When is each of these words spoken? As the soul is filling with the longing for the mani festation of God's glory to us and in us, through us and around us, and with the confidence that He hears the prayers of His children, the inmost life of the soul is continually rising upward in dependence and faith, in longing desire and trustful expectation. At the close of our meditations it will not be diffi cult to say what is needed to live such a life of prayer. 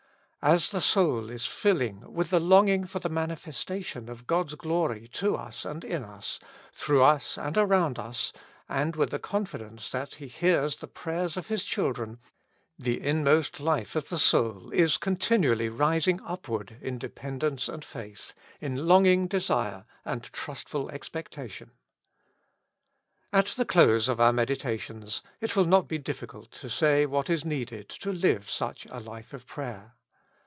As 0.43 0.71
the 0.71 0.81
soul 0.81 1.29
is 1.29 1.45
filling 1.45 2.01
with 2.11 2.31
the 2.31 2.39
longing 2.39 2.85
for 2.85 2.97
the 2.97 3.09
mani 3.09 3.35
festation 3.35 4.09
of 4.09 4.25
God's 4.25 4.55
glory 4.55 5.07
to 5.09 5.35
us 5.35 5.65
and 5.65 5.83
in 5.83 6.03
us, 6.03 6.39
through 6.73 7.03
us 7.03 7.37
and 7.37 7.55
around 7.59 7.99
us, 7.99 8.33
and 8.67 8.95
with 8.95 9.11
the 9.11 9.19
confidence 9.19 9.91
that 9.91 10.15
He 10.15 10.27
hears 10.27 10.77
the 10.77 10.87
prayers 10.87 11.37
of 11.37 11.45
His 11.49 11.63
children, 11.63 12.17
the 12.75 12.99
inmost 12.99 13.59
life 13.59 13.95
of 13.95 14.09
the 14.09 14.17
soul 14.17 14.71
is 14.71 14.97
continually 14.97 15.69
rising 15.69 16.19
upward 16.25 16.75
in 16.81 16.97
dependence 16.97 17.69
and 17.69 17.85
faith, 17.85 18.33
in 18.59 18.87
longing 18.87 19.27
desire 19.27 19.85
and 20.03 20.23
trustful 20.23 20.89
expectation. 20.89 21.69
At 23.31 23.45
the 23.49 23.63
close 23.65 24.09
of 24.09 24.19
our 24.19 24.33
meditations 24.33 25.21
it 25.39 25.55
will 25.55 25.65
not 25.67 25.87
be 25.87 25.99
diffi 25.99 26.27
cult 26.29 26.49
to 26.53 26.67
say 26.67 27.05
what 27.05 27.29
is 27.29 27.45
needed 27.45 27.87
to 27.89 28.11
live 28.11 28.49
such 28.49 28.87
a 28.89 28.99
life 28.99 29.33
of 29.35 29.45
prayer. 29.45 29.93